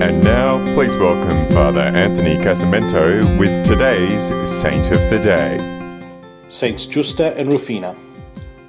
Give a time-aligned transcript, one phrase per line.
[0.00, 5.58] And now, please welcome Father Anthony Casamento with today's Saint of the Day.
[6.48, 7.96] Saints Justa and Rufina.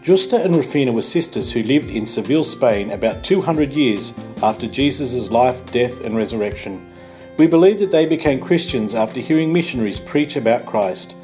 [0.01, 4.11] Justa and Rufina were sisters who lived in Seville, Spain, about 200 years
[4.41, 6.89] after Jesus' life, death, and resurrection.
[7.37, 11.15] We believe that they became Christians after hearing missionaries preach about Christ.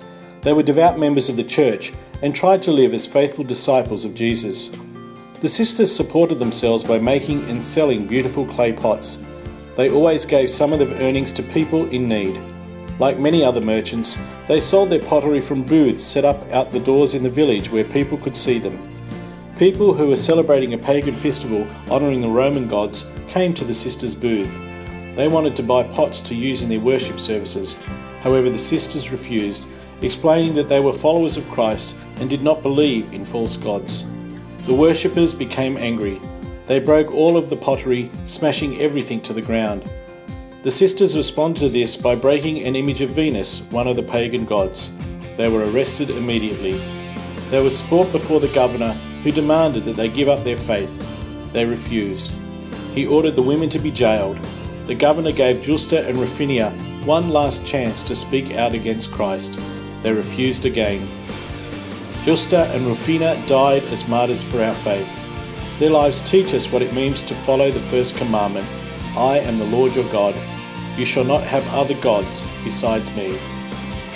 [0.44, 4.14] They were devout members of the church and tried to live as faithful disciples of
[4.14, 4.70] Jesus.
[5.40, 9.18] The sisters supported themselves by making and selling beautiful clay pots.
[9.76, 12.40] They always gave some of the earnings to people in need.
[12.98, 17.14] Like many other merchants, they sold their pottery from booths set up out the doors
[17.14, 18.80] in the village where people could see them.
[19.60, 24.16] People who were celebrating a pagan festival honouring the Roman gods came to the sisters'
[24.16, 24.58] booth.
[25.16, 27.78] They wanted to buy pots to use in their worship services.
[28.22, 29.66] However, the sisters refused,
[30.02, 34.04] explaining that they were followers of Christ and did not believe in false gods.
[34.66, 36.20] The worshippers became angry.
[36.66, 39.88] They broke all of the pottery, smashing everything to the ground.
[40.64, 44.46] The sisters responded to this by breaking an image of Venus, one of the pagan
[44.46, 44.92] gods.
[45.38, 46.82] They were arrested immediately.
[47.50, 51.04] They were brought before the governor, who demanded that they give up their faith.
[51.52, 52.34] They refused.
[52.94, 54.40] He ordered the women to be jailed.
[54.86, 56.72] The governor gave Justa and Rufina
[57.06, 59.60] one last chance to speak out against Christ.
[60.00, 61.08] They refused again.
[62.24, 65.25] Justa and Rufina died as martyrs for our faith.
[65.80, 68.68] Their lives teach us what it means to follow the first commandment
[69.18, 70.36] I am the Lord your God.
[70.98, 73.38] You shall not have other gods besides me.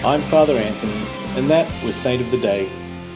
[0.03, 1.05] I'm Father Anthony,
[1.37, 2.69] and that was Saint of the Day.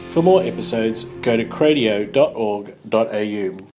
[0.08, 3.73] For more episodes, go to cradio.org.au.